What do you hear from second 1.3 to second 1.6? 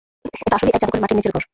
ঘর।